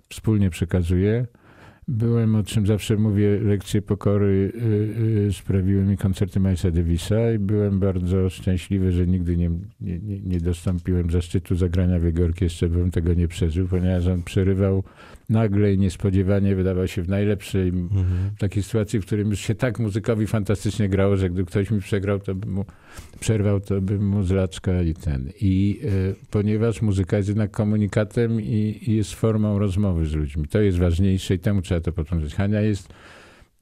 [0.08, 1.26] wspólnie przekazuje
[1.88, 7.38] Byłem, o czym zawsze mówię, lekcje pokory y, y, sprawiły mi koncerty Milesa Davisa i
[7.38, 12.90] byłem bardzo szczęśliwy, że nigdy nie, nie, nie dostąpiłem zaszczytu zagrania w jego orkiestrze, bym
[12.90, 14.82] tego nie przeżył, ponieważ on przerywał
[15.30, 18.30] nagle i niespodziewanie, wydawał się w najlepszej mhm.
[18.38, 22.18] takiej sytuacji, w którym już się tak muzykowi fantastycznie grało, że gdy ktoś mi przegrał,
[22.18, 22.64] to bym mu
[23.20, 25.30] przerwał, to bym mu zlaczka i ten.
[25.40, 30.60] I y, ponieważ muzyka jest jednak komunikatem i, i jest formą rozmowy z ludźmi, to
[30.60, 32.34] jest ważniejsze i temu trzeba to podążyć.
[32.34, 32.88] Hania jest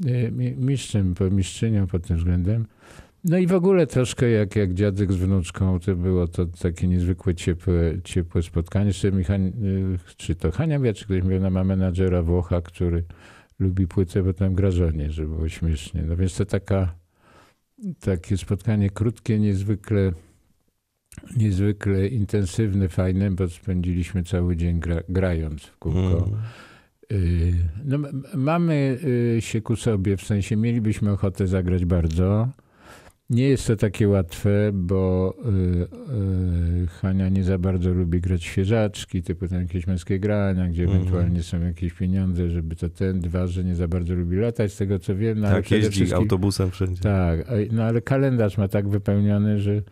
[0.07, 2.66] y, mistrzem, mistrzynią pod tym względem.
[3.28, 7.34] No i w ogóle troszkę jak, jak dziadek z wnuczką, to było to takie niezwykłe,
[7.34, 8.86] ciepłe, ciepłe spotkanie.
[8.86, 13.04] Jeszcze Michał, y, czy to Hania czy ktoś miał na ma menadżera Włocha, który
[13.58, 16.02] lubi płytę, bo tam gra żonie, żeby było śmiesznie.
[16.02, 16.94] No więc to taka,
[18.00, 20.12] takie spotkanie krótkie, niezwykle,
[21.36, 26.28] niezwykle intensywne, fajne, bo spędziliśmy cały dzień gra, grając w kółko.
[26.28, 26.38] Mm.
[27.12, 27.98] Y, no,
[28.34, 28.98] mamy
[29.36, 32.48] y, się ku sobie, w sensie mielibyśmy ochotę zagrać bardzo.
[33.30, 39.22] Nie jest to takie łatwe, bo y, y, Hania nie za bardzo lubi grać świeżaczki,
[39.22, 40.96] typu tam jakieś męskie grania, gdzie mm.
[40.96, 44.76] ewentualnie są jakieś pieniądze, żeby to ten, dwa, że nie za bardzo lubi latać, z
[44.76, 45.40] tego co wiem.
[45.40, 47.02] No, tak, jeździ autobusem wszędzie.
[47.02, 49.82] Tak, no ale kalendarz ma tak wypełniony, że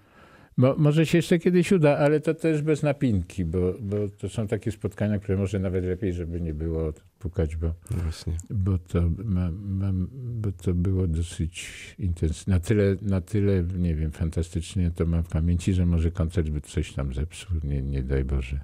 [0.57, 4.47] Mo, może się jeszcze kiedyś uda, ale to też bez napinki, bo, bo to są
[4.47, 8.37] takie spotkania, które może nawet lepiej, żeby nie było pukać, bo, Właśnie.
[8.51, 12.55] bo, to, ma, ma, bo to było dosyć intensywne.
[12.55, 16.61] Na tyle, na tyle, nie wiem, fantastycznie to mam w pamięci, że może koncert by
[16.61, 18.61] coś tam zepsuł, nie, nie daj Boże.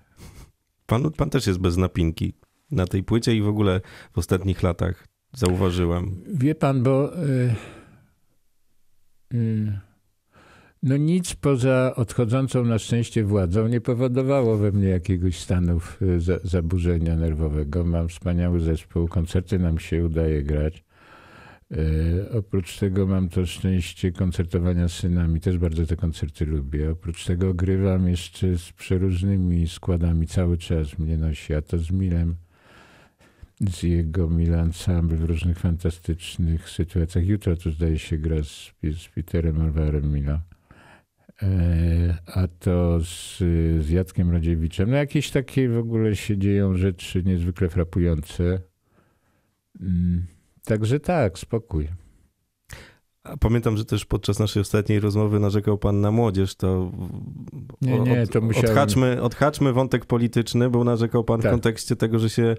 [0.86, 2.34] Pan, pan też jest bez napinki
[2.70, 3.80] na tej płycie i w ogóle
[4.12, 6.24] w ostatnich latach zauważyłem.
[6.34, 7.54] Wie pan, bo y,
[9.34, 9.91] y,
[10.82, 16.38] no nic poza odchodzącą na szczęście władzą nie powodowało we mnie jakiegoś stanu y, za,
[16.44, 17.84] zaburzenia nerwowego.
[17.84, 20.84] Mam wspaniały zespół, koncerty nam się udaje grać.
[21.72, 25.40] E, oprócz tego mam to szczęście koncertowania z synami.
[25.40, 26.90] Też bardzo te koncerty lubię.
[26.90, 30.26] Oprócz tego grywam jeszcze z przeróżnymi składami.
[30.26, 31.54] Cały czas mnie nosi.
[31.54, 32.36] A to z Milem,
[33.60, 37.26] z jego Mil Ensemble w różnych fantastycznych sytuacjach.
[37.26, 40.51] Jutro tu zdaje się gra z, z Peterem Alvarem Mila.
[41.42, 43.38] E, a to z,
[43.84, 44.90] z Jackiem Radziewiczem.
[44.90, 48.60] No jakieś takie w ogóle się dzieją rzeczy niezwykle frapujące.
[49.80, 50.26] Mm.
[50.64, 51.88] Także tak, spokój.
[53.24, 56.92] A pamiętam, że też podczas naszej ostatniej rozmowy narzekał pan na młodzież, to,
[57.82, 58.70] nie, nie, to musiałem...
[58.70, 61.50] odhaczmy, odhaczmy wątek polityczny, bo narzekał pan tak.
[61.50, 62.56] w kontekście tego, że się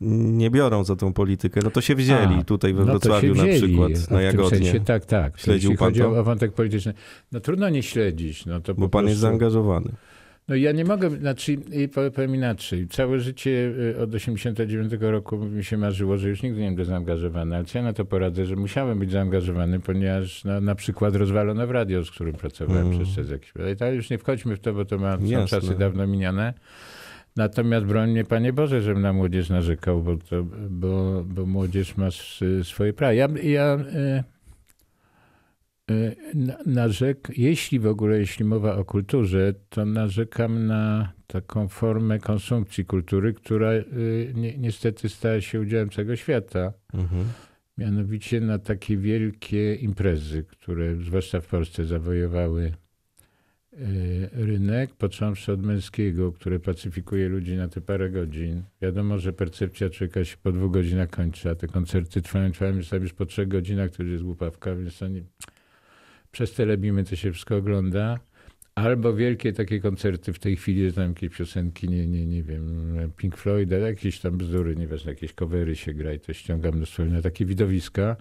[0.00, 1.60] nie biorą za tą politykę.
[1.64, 4.58] No to się wzięli A, tutaj we no Wrocławiu no na przykład, na Jagodnie.
[4.58, 5.38] Sensie, tak, tak.
[5.38, 6.20] Śledził Jeśli pan chodzi to?
[6.20, 6.94] o wątek polityczny.
[7.32, 8.46] No trudno nie śledzić.
[8.46, 9.08] No to bo pan prostu...
[9.08, 9.92] jest zaangażowany.
[10.48, 11.58] No ja nie mogę, znaczy
[12.14, 12.88] powiem inaczej.
[12.88, 17.56] Całe życie y, od 89 roku mi się marzyło, że już nigdy nie będę zaangażowany,
[17.56, 21.70] ale ja na to poradzę, że musiałem być zaangażowany, ponieważ no, na przykład rozwalono w
[21.70, 23.04] radio, z którym pracowałem mm.
[23.04, 23.82] przez jakiś czas.
[23.82, 26.54] Ale już nie wchodźmy w to, bo to ma, są czasy dawno minione.
[27.36, 32.08] Natomiast broń mnie, Panie Boże, żebym na młodzież narzekał, bo, to, bo, bo młodzież ma
[32.62, 33.12] swoje prawa.
[33.12, 34.24] Ja, ja y,
[35.90, 36.16] Y,
[36.66, 43.34] narzek, jeśli w ogóle, jeśli mowa o kulturze, to narzekam na taką formę konsumpcji kultury,
[43.34, 46.72] która y, ni niestety stała się udziałem całego świata.
[46.94, 47.24] Mhm.
[47.78, 52.72] Mianowicie na takie wielkie imprezy, które zwłaszcza w Polsce zawojowały
[54.32, 58.62] rynek, począwszy od męskiego, które pacyfikuje ludzi na te parę godzin.
[58.82, 63.12] Wiadomo, że percepcja człowieka się po dwóch godzinach kończy, a te koncerty trwają, trwają już
[63.12, 65.22] po trzech godzinach, to już jest głupawka, więc to nie
[66.36, 68.18] przez telebimy to się wszystko ogląda.
[68.76, 73.12] Albo wielkie takie koncerty w tej chwili, że tam jakieś piosenki, nie, nie, nie wiem,
[73.16, 77.22] Pink Floyda, jakieś tam bzdury, nieważne, jakieś covery się gra i to ściąga mnóstwo na
[77.22, 78.16] takie widowiska.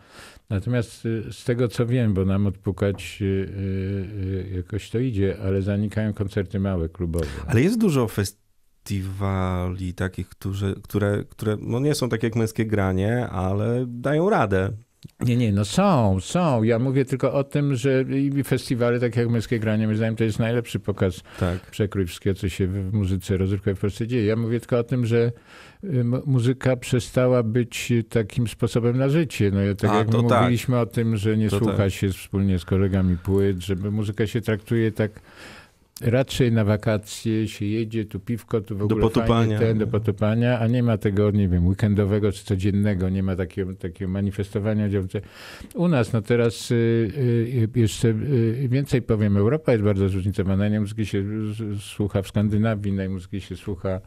[0.49, 5.61] Natomiast y, z tego co wiem, bo nam odpukać y, y, jakoś to idzie, ale
[5.61, 7.25] zanikają koncerty małe, klubowe.
[7.47, 13.27] Ale jest dużo festiwali takich, które, które, które no nie są tak jak męskie granie,
[13.27, 14.71] ale dają radę.
[15.19, 16.63] Nie, nie, no są, są.
[16.63, 20.23] Ja mówię tylko o tym, że i festiwale, tak jak Męskie Granie, moim zdaniem to
[20.23, 21.71] jest najlepszy pokaz tak.
[21.71, 24.25] przekrój wszystkiego, co się w muzyce rozrywkowej w Polsce dzieje.
[24.25, 25.31] Ja mówię tylko o tym, że
[25.83, 29.51] y, muzyka przestała być takim sposobem na życie.
[29.51, 30.21] No, tak A, jak tak.
[30.21, 31.91] mówiliśmy o tym, że nie to słucha tak.
[31.91, 35.11] się wspólnie z kolegami płyt, żeby muzyka się traktuje tak
[36.01, 39.59] raczej na wakacje się jedzie, tu piwko, tu w ogóle do potupania.
[39.59, 43.73] Ten, do potupania, a nie ma tego, nie wiem, weekendowego czy codziennego, nie ma takiego,
[43.73, 44.87] takiego manifestowania.
[45.73, 50.79] U nas, no teraz y, y, jeszcze y, więcej powiem, Europa jest bardzo zróżnicowana, nie
[50.79, 51.23] muzyki się
[51.79, 54.01] słucha w Skandynawii, innej muzyki się słucha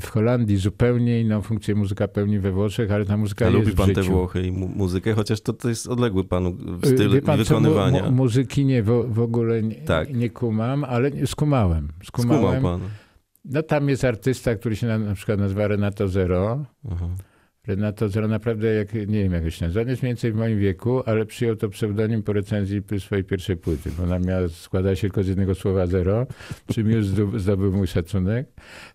[0.00, 3.76] w Holandii zupełnie inną funkcję muzyka pełni we Włoszech, ale ta muzyka A jest lubi
[3.76, 7.38] pan te Włochy i mu muzykę, chociaż to, to jest odległy panu y, styl pan,
[7.38, 8.00] wykonywania.
[8.00, 10.14] Co, mu, muzyki nie, w, w ogóle nie, tak.
[10.14, 11.88] nie kumam, ale skumałem.
[12.04, 12.42] skumałem.
[12.42, 12.88] Skumał pan.
[13.44, 16.64] No tam jest artysta, który się na, na przykład nazywa Renato Zero.
[17.66, 21.02] Renato Zero naprawdę, jak, nie wiem jak się nazywa, jest mniej więcej w moim wieku,
[21.06, 25.22] ale przyjął to pseudonim po recenzji swojej pierwszej płyty, bo ona miała, składała się tylko
[25.22, 26.26] z jednego słowa zero,
[26.72, 28.46] czym już zdobył mój szacunek.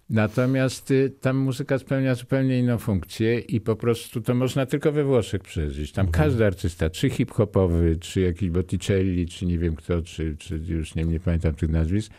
[0.09, 5.03] Natomiast y, tam muzyka spełnia zupełnie inną funkcję i po prostu to można tylko we
[5.03, 5.91] Włoszech przeżyć.
[5.91, 6.23] Tam mhm.
[6.23, 11.03] każdy artysta, czy hip-hopowy, czy jakiś Botticelli, czy nie wiem kto, czy, czy już nie,
[11.03, 12.11] nie pamiętam tych nazwisk,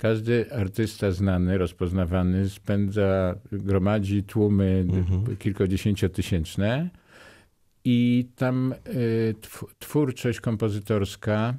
[0.00, 5.36] każdy artysta znany, rozpoznawany spędza, gromadzi tłumy mhm.
[5.36, 6.90] kilkudziesięciotysięczne
[7.84, 9.34] i tam y,
[9.78, 11.54] twórczość kompozytorska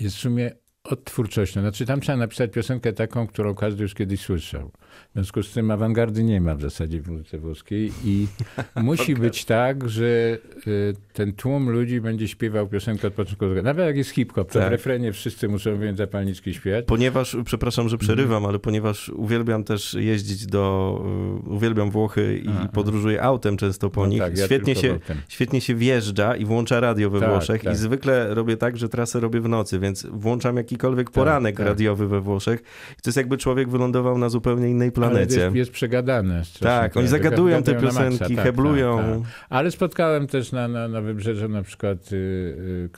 [0.00, 0.50] jest w sumie
[0.84, 1.60] odtwórczością.
[1.60, 4.72] Znaczy tam trzeba napisać piosenkę taką, którą każdy już kiedyś słyszał.
[5.10, 8.26] W związku z tym awangardy nie ma w zasadzie w muzyce włoskiej i
[8.82, 13.62] musi być tak, że y, ten tłum ludzi będzie śpiewał piosenkę od początku do końca.
[13.62, 14.68] Nawet jak jest hip-hop, to tak.
[14.68, 16.84] w refrenie wszyscy muszą więc zapalniczki śpiewać.
[16.84, 18.48] Ponieważ, przepraszam, że przerywam, mhm.
[18.48, 21.04] ale ponieważ uwielbiam też jeździć do,
[21.46, 22.68] y, uwielbiam Włochy i Aha.
[22.72, 24.20] podróżuję autem często po no nich.
[24.20, 27.76] Tak, ja świetnie, się, świetnie się wjeżdża i włącza radio we tak, Włoszech i tak.
[27.76, 31.66] zwykle robię tak, że trasę robię w nocy, więc włączam jakikolwiek poranek tak.
[31.66, 32.60] radiowy we Włoszech.
[32.98, 35.40] I to jest jakby człowiek wylądował na zupełnie innej Ale planecie.
[35.40, 36.42] jest, jest przegadane.
[36.60, 38.98] Tak, oni zagadują te maksa, piosenki, tak, heblują.
[38.98, 39.46] tak, tak.
[39.48, 42.16] Ale spotkałem też na, na, na wybrzeżu na przykład y,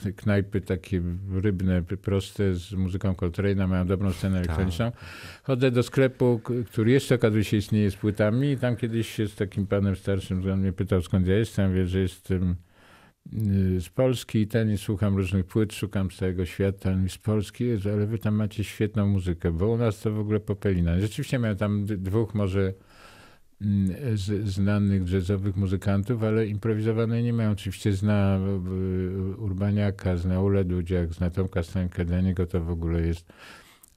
[0.05, 1.01] y, knajpy takie
[1.33, 4.45] rybne, proste z muzyką Coltrane'a, mają dobrą scenę Tak.
[4.45, 4.91] elektroniczną.
[5.43, 9.35] Chodzę do sklepu, który jeszcze okazuje się istnieje z płytami i tam kiedyś się z
[9.35, 12.55] takim panem starszym, on mnie pytał skąd ja jestem, wie, że jestem
[13.79, 16.95] z Polski i ten słucham różnych płyt, szukam całego świata.
[16.95, 20.39] Mówi, z Polski, ale wy tam macie świetną muzykę, bo u nas to w ogóle
[20.39, 20.99] popelina.
[20.99, 22.73] Rzeczywiście miałem tam dwóch może
[23.61, 27.51] mm, z, znanych jazzowych muzykantów, ale improwizowane nie mają.
[27.51, 33.07] Oczywiście zna y, Urbaniaka, zna Ule Dudziak, zna Tomka Stańkę, dla niego to w ogóle
[33.07, 33.33] jest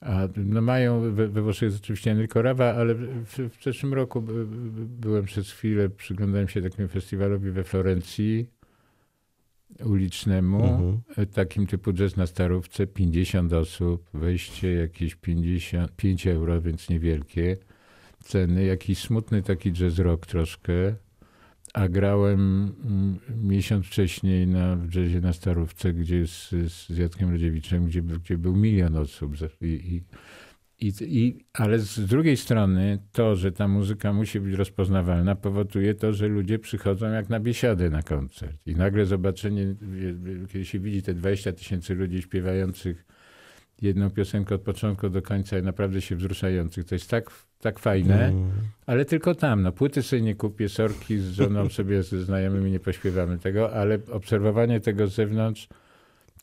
[0.01, 3.25] a no mają we, we Włoszech rzeczywiście Enrico Rava, ale w,
[3.59, 8.47] w zeszłym roku by- by- byłem przez chwilę, przyglądałem się takiemu festiwalowi we Florencji
[9.85, 11.27] ulicznemu, Mhm.
[11.27, 17.57] takim typu jazz na Starówce, 50 osób, wejście jakieś 50, 5 euro, więc niewielkie
[18.23, 20.95] ceny, jakiś smutny taki jazz rock troszkę,
[21.73, 26.49] a grałem mm, miesiąc wcześniej na, w jazzie na Starówce, gdzie z,
[26.89, 29.35] z Jackiem Rodziewiczem, gdzie, był- gdzie był milion osób.
[29.61, 30.03] I, i,
[30.83, 36.13] i, i, ale z drugiej strony to, że ta muzyka musi być rozpoznawalna, powoduje to,
[36.13, 38.57] że ludzie przychodzą jak na biesiadę na koncert.
[38.65, 39.75] I nagle zobaczenie,
[40.47, 43.05] kiedy się widzi te 20 tysięcy ludzi śpiewających
[43.81, 48.25] jedną piosenkę od początku do końca i naprawdę się wzruszających, to jest tak, tak fajne.
[48.25, 48.51] Mm.
[48.85, 52.79] Ale tylko tam, no płyty sobie nie kupię, sorki z żoną sobie ze znajomymi nie
[52.79, 55.67] pośpiewamy tego, ale obserwowanie tego z zewnątrz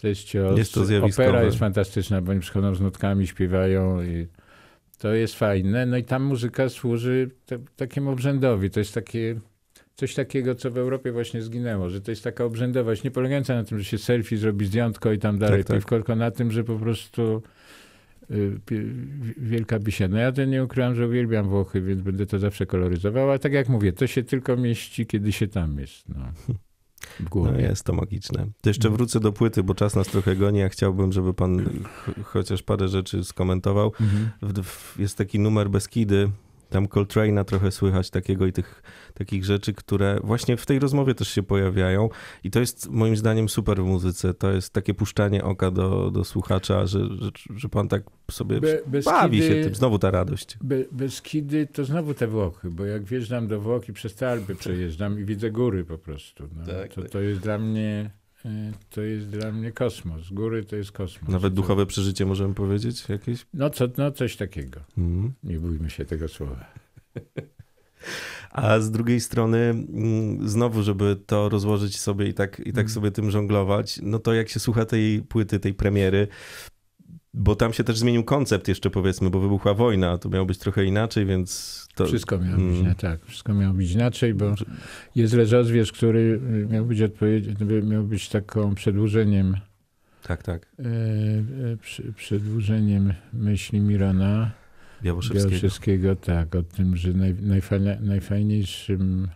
[0.01, 1.29] to jest to zjawiskowe.
[1.29, 4.27] Opera jest fantastyczna, bo oni przychodzą z nutkami, śpiewają i
[4.99, 5.87] to jest fajne.
[5.87, 8.71] No i tam muzyka służy te, takiemu obrzędowi.
[8.71, 9.41] To jest takie
[9.97, 13.65] coś takiego, co w Europie właśnie zginęło, że to jest taka obrzędowość, nie polegająca na
[13.65, 15.77] tym, że się selfie zrobi zdjątko i tam dalej Tak, tak.
[15.77, 17.43] piwko, tylko na tym, że po prostu
[18.31, 18.93] y, pi-
[19.37, 20.19] wielka biesiada.
[20.21, 23.69] Ja to nie ukrywam, że uwielbiam Włochy, więc będę to zawsze koloryzował, ale tak jak
[23.69, 26.09] mówię, to się tylko mieści, kiedy się tam jest.
[26.09, 26.33] No.
[27.35, 28.47] No jest to magiczne.
[28.61, 28.97] To jeszcze Mm.
[28.97, 30.59] wrócę do płyty, bo czas nas trochę goni.
[30.59, 33.93] Ja chciałbym, żeby pan ch- chociaż parę rzeczy skomentował.
[34.01, 34.31] Mhm.
[34.43, 36.31] W- w- Jest taki numer Beskidy,
[36.71, 38.83] tam Coltrane'a trochę słychać takiego i tych
[39.15, 42.09] takich rzeczy, które właśnie w tej rozmowie też się pojawiają
[42.45, 44.35] i to jest moim zdaniem super w muzyce.
[44.35, 49.03] To jest takie puszczanie oka do, do słuchacza, że, że, że pan tak sobie Be,
[49.05, 49.75] bawi się tym.
[49.75, 50.59] Znowu ta radość.
[50.63, 54.55] Be, Beskidy to znowu te Włochy, bo jak wjeżdżam do Włoch i przez te Alpy
[54.55, 56.49] przejeżdżam i widzę góry po prostu.
[56.57, 57.11] No, Tak, to, tak.
[57.11, 58.11] to jest dla mnie
[58.91, 60.31] to jest dla mnie kosmos.
[60.31, 61.31] Góry to jest kosmos.
[61.31, 63.47] Nawet duchowe przeżycie możemy powiedzieć jakieś?
[63.55, 64.81] No, co, no coś takiego.
[64.99, 65.33] Mhm.
[65.43, 66.73] Nie bójmy się tego słowa.
[68.51, 72.89] A z drugiej strony, mm, znowu, żeby to rozłożyć sobie i tak, i tak Mm.
[72.89, 76.29] sobie tym żonglować, no to jak się słucha tej płyty, tej premiery,
[77.35, 80.85] bo tam się też zmienił koncept jeszcze powiedzmy, bo wybuchła wojna, to miało być trochę
[80.85, 82.07] inaczej, więc to...
[82.07, 82.87] Wszystko miało być, Mm.
[82.89, 84.55] nie, tak, wszystko miało być inaczej, bo
[85.15, 86.41] jest Leżozwierz, który
[86.71, 86.99] miał być,
[87.85, 89.57] miał być taką przedłużeniem,
[90.23, 94.51] Tak, tak, e, e, przy- przedłużeniem myśli Mirona.
[95.03, 95.49] Białoszewskiego.
[95.49, 99.29] Białoszewskiego, tak, o tym, że naj, najfajna, najfajniejszym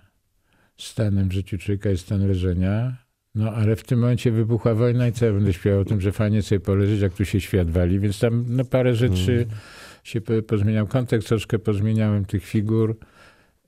[0.78, 2.96] stanem w życiu człowieka jest stan leżenia.
[3.34, 6.12] No ale w tym momencie wybuchła wojna i co ja będę śpiewał o tym, że
[6.12, 9.46] fajnie sobie poleżeć, jak tu się świat wali, więc tam no, parę rzeczy Mm.
[10.04, 10.86] się po- pozmieniał.
[10.86, 12.96] Kontekst troszkę pozmieniałem tych figur.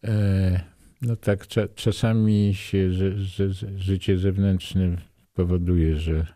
[0.05, 0.61] E,
[1.03, 2.91] no tak, cza, czasami się
[3.77, 4.97] życie zewnętrzne
[5.35, 6.27] powoduje, że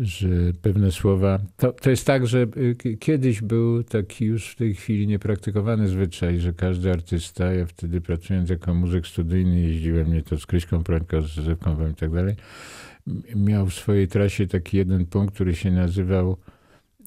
[0.00, 0.28] że
[0.62, 1.38] pewne słowa.
[1.56, 2.46] To, to jest tak, że
[2.86, 8.00] y, kiedyś był taki już w tej chwili niepraktykowany zwyczaj, że każdy artysta, ja wtedy
[8.00, 12.36] pracując jako muzyk studyjny, jeździłem nie to z Kryśką Prońko, z Zewką i tak dalej,
[13.36, 16.36] miał w swojej trasie taki jeden punkt, który się nazywał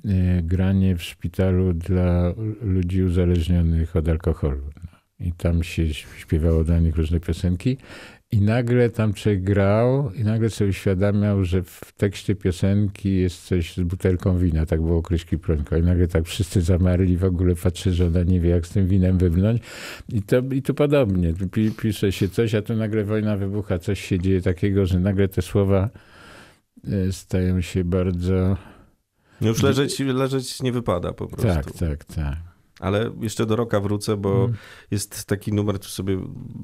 [0.06, 4.62] e, granie w szpitalu dla ludzi uzależnionych od alkoholu.
[5.20, 7.78] I tam się śpiewało dla nich różne piosenki.
[8.32, 13.74] I nagle tam człowiek grał i nagle sobie uświadamiał, że w tekście piosenki jest coś
[13.74, 14.66] z butelką wina.
[14.66, 15.78] Tak było Kryśki Prońko.
[15.78, 18.88] I nagle tak wszyscy zamarli, w ogóle patrzy, że ona nie wie, jak z tym
[18.88, 19.62] winem wywnąć.
[20.10, 21.34] I to, i tu podobnie.
[21.52, 25.28] Pi, pisze się coś, a tu nagle wojna wybucha, coś się dzieje takiego, że nagle
[25.28, 25.90] te słowa
[26.88, 28.58] e, stają się bardzo...
[29.42, 31.48] No Już leżeć, leżeć nie wypada po prostu.
[31.48, 32.49] Tak, tak, tak.
[32.80, 34.54] Ale jeszcze do roka wrócę, bo Mm.
[34.92, 36.18] jest taki numer, tu sobie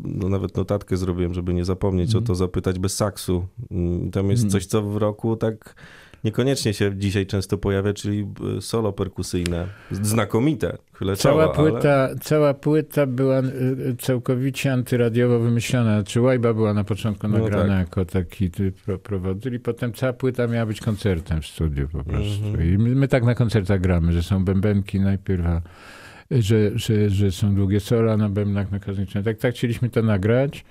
[0.04, 2.24] no nawet notatkę zrobiłem, żeby nie zapomnieć Mhm.
[2.24, 3.48] o to zapytać bez saksu.
[3.72, 4.52] Mm, Tam jest Mhm.
[4.52, 5.76] coś, co w roku tak
[6.24, 8.28] niekoniecznie się dzisiaj często pojawia, czyli
[8.58, 9.68] e, solo perkusyjne.
[9.92, 12.16] Znakomite, chylę Cała czoła, płyta, ale...
[12.22, 16.04] cała płyta była y, całkowicie antyradiowo wymyślona.
[16.04, 17.80] Czy łajba była na początku No nagrana tak.
[17.80, 18.52] jako taki
[19.04, 19.20] pro,
[19.56, 22.46] i potem cała płyta miała być koncertem w studiu po prostu.
[22.46, 22.74] Mhm.
[22.74, 25.62] I my, my tak na koncertach gramy, że są bębenki najpierw, a,
[26.32, 29.24] że, że, że są długie sola na bębnach na.
[29.24, 30.66] Tak, tak chcieliśmy to nagrać.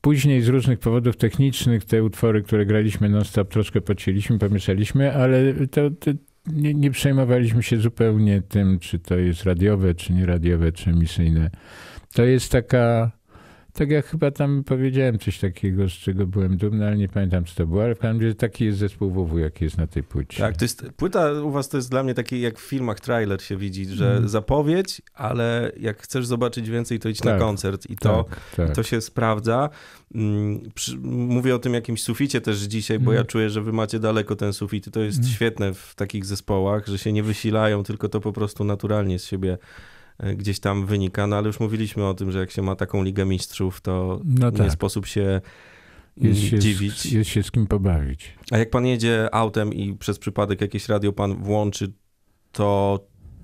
[0.00, 5.90] Później z różnych powodów technicznych te utwory, które graliśmy non-stop, troszkę pocięliśmy, pomieszaliśmy, ale to,
[5.90, 6.10] to
[6.46, 11.50] nie, nie przejmowaliśmy się zupełnie tym, czy to jest radiowe, czy nie radiowe, czy emisyjne.
[12.14, 13.10] To jest taka,
[13.74, 17.54] tak jak chyba tam powiedziałem coś takiego, z czego byłem dumny, ale nie pamiętam, co
[17.54, 20.38] to było, ale w każdym razie taki jest zespół WW, jaki jest na tej płycie.
[20.38, 23.42] Tak, to jest, płyta u was to jest dla mnie taki, jak w filmach trailer
[23.42, 24.28] się widzi, że Mhm.
[24.28, 28.74] zapowiedź, ale jak chcesz zobaczyć więcej, to idź na Tak, koncert i to, tak, tak.
[28.76, 29.70] to się sprawdza.
[30.14, 30.60] Mm,
[31.04, 33.16] mówię o tym jakimś suficie też dzisiaj, bo Mhm.
[33.16, 35.34] ja czuję, że wy macie daleko ten sufit i to jest Mhm.
[35.34, 39.58] świetne w takich zespołach, że się nie wysilają, tylko to po prostu naturalnie z siebie
[40.36, 41.26] gdzieś tam wynika.
[41.26, 44.50] No ale już mówiliśmy o tym, że jak się ma taką Ligę Mistrzów, to No
[44.50, 44.72] nie tak.
[44.72, 45.40] sposób się mm,
[46.16, 46.92] Jest się, dziwić.
[47.00, 48.34] z, jest się z kim pobawić.
[48.50, 51.92] A jak pan jedzie autem i przez przypadek jakieś radio pan włączy,
[52.52, 53.00] to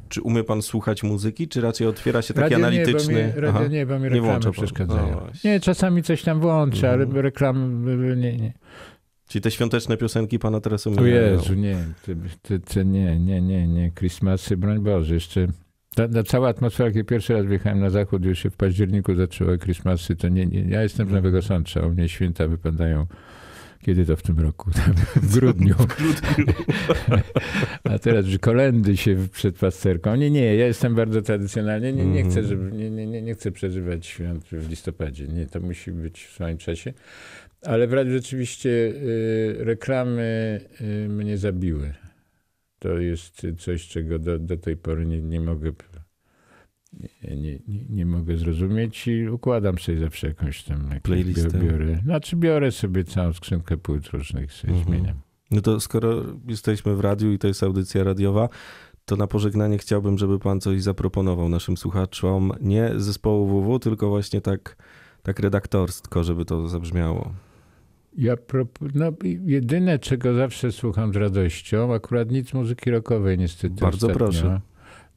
[0.08, 3.14] czy umie pan słuchać muzyki, czy raczej otwiera się taki Radio analityczny...
[3.14, 3.68] Nie, bo mi, radio Aha.
[3.68, 5.16] nie, bo mi Nie reklamy włącza przeszkadzają.
[5.20, 7.10] No nie, czasami coś tam włączę, Mhm.
[7.12, 8.52] ale reklamy nie, nie.
[9.28, 11.32] Czyli te świąteczne piosenki pana teraz O umieją.
[11.32, 12.12] Jezu, nie, to,
[12.42, 15.46] to, to nie, nie, nie, nie, Christmasy, broń Boże, jeszcze
[15.94, 19.58] ta, ta cała atmosfera, kiedy pierwszy raz wjechałem na zachód, już się w październiku zaczęły
[19.58, 23.06] Christmasy, to nie, nie, ja jestem z Nowego Sącza, u mnie święta wypadają,
[23.82, 24.70] kiedy to w tym roku?
[25.22, 25.74] w grudniu.
[27.84, 30.14] A teraz że kolendy się przed pasterką.
[30.16, 32.46] Nie, nie, ja jestem bardzo tradycjonalnie, nie, nie, chcę, Mhm.
[32.46, 36.32] żeby, nie, nie, nie, nie chcę przeżywać świąt w listopadzie, nie, to musi być w
[36.32, 36.92] swoim czasie.
[37.66, 41.92] Ale w radiu rzeczywiście y, reklamy y, mnie zabiły.
[42.80, 45.72] To jest coś, czego do, do tej pory nie, nie mogę
[47.24, 47.58] nie, nie,
[47.90, 51.48] nie, mogę zrozumieć i układam sobie zawsze jakąś tam Playlistę.
[51.48, 52.00] bio- biorę.
[52.04, 54.88] Znaczy biorę sobie całą skrzynkę płyt różnych sobie Mhm.
[54.88, 55.16] zmieniam.
[55.50, 58.48] No to skoro jesteśmy w radiu i to jest audycja radiowa,
[59.04, 62.52] to na pożegnanie chciałbym, żeby pan coś zaproponował naszym słuchaczom.
[62.60, 64.76] Nie zespołu WW, tylko właśnie tak,
[65.22, 67.32] tak redaktorsko, żeby to zabrzmiało.
[68.18, 68.36] Ja
[68.94, 69.12] no,
[69.44, 74.14] jedyne, czego zawsze słucham z radością, akurat nic muzyki rockowej niestety Bardzo ostatnio.
[74.14, 74.60] proszę.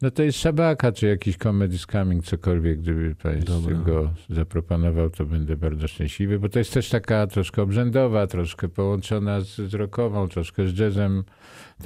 [0.02, 3.16] No to jest Szabaka, czy jakiś Comedy Coming, cokolwiek, gdyby
[3.46, 3.78] Dobra.
[3.78, 9.42] go zaproponował, to będę bardzo szczęśliwy, bo to jest też taka troszkę obrzędowa, troszkę połączona
[9.42, 11.24] z, z rockową, troszkę z jazzem,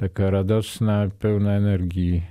[0.00, 2.22] taka radosna, pełna energii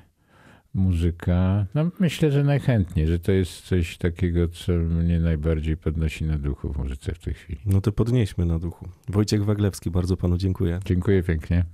[0.77, 1.65] muzyka.
[1.75, 6.73] No myślę, że najchętniej, że to jest coś takiego, co mnie najbardziej podnosi na duchu
[6.73, 7.59] w muzyce w tej chwili.
[7.65, 8.87] No to podnieśmy na duchu.
[9.09, 10.79] Wojciech Waglewski, bardzo panu dziękuję.
[10.85, 11.65] Dziękuję pięknie.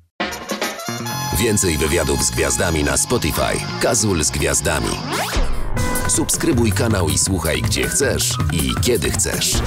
[1.43, 3.81] Więcej wywiadów z gwiazdami na Spotify.
[3.81, 4.95] Kazul z gwiazdami.
[6.07, 9.61] Subskrybuj kanał i słuchaj gdzie chcesz i kiedy chcesz.